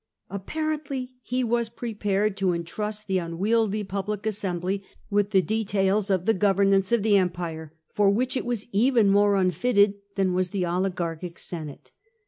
Apparently 0.31 1.11
he 1.21 1.43
was 1.43 1.69
prepared 1.69 2.35
to 2.37 2.53
entrust 2.53 3.05
the 3.05 3.19
unwieldy 3.19 3.83
Public 3.83 4.25
Assembly 4.25 4.83
with 5.11 5.29
the 5.29 5.43
details 5.43 6.09
of 6.09 6.25
the 6.25 6.33
governance 6.33 6.91
of 6.91 7.03
the 7.03 7.17
empire, 7.17 7.71
for 7.93 8.09
which 8.09 8.35
it 8.35 8.43
was 8.47 8.65
even 8.71 9.11
more 9.11 9.35
unfitted 9.35 9.93
than 10.15 10.33
was 10.33 10.49
the 10.49 10.65
oligarchic 10.65 11.37
Senate. 11.37 11.91